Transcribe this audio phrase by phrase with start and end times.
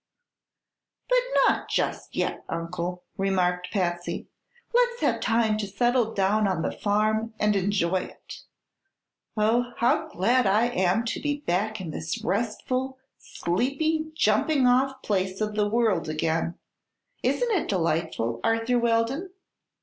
[1.09, 4.27] "But not just yet, Uncle," remarked Patsy.
[4.73, 8.41] "Let's have time to settle down on the farm and enjoy it.
[9.37, 15.39] Oh, how glad I am to be back in this restful, sleepy, jumping off place
[15.39, 16.57] of the world again!
[17.21, 19.29] Isn't it delightful, Arthur Weldon?